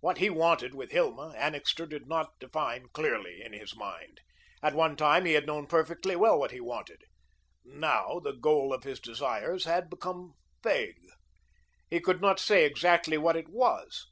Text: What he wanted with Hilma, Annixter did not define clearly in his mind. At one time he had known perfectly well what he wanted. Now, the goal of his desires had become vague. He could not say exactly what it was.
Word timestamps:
What 0.00 0.18
he 0.18 0.30
wanted 0.30 0.74
with 0.74 0.90
Hilma, 0.90 1.32
Annixter 1.36 1.86
did 1.86 2.08
not 2.08 2.36
define 2.40 2.88
clearly 2.88 3.40
in 3.40 3.52
his 3.52 3.76
mind. 3.76 4.20
At 4.64 4.74
one 4.74 4.96
time 4.96 5.26
he 5.26 5.34
had 5.34 5.46
known 5.46 5.68
perfectly 5.68 6.16
well 6.16 6.36
what 6.40 6.50
he 6.50 6.58
wanted. 6.60 7.04
Now, 7.64 8.18
the 8.18 8.32
goal 8.32 8.74
of 8.74 8.82
his 8.82 8.98
desires 8.98 9.66
had 9.66 9.88
become 9.88 10.34
vague. 10.64 11.04
He 11.88 12.00
could 12.00 12.20
not 12.20 12.40
say 12.40 12.64
exactly 12.64 13.16
what 13.16 13.36
it 13.36 13.48
was. 13.48 14.08